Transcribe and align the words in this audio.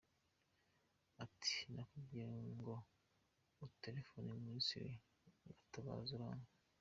Ati 1.23 1.55
nakubwiye 1.73 2.29
ngo 2.57 2.73
utelefone 3.67 4.29
Ministre 4.43 4.85
Gatabazi 5.45 6.11
uranga. 6.17 6.49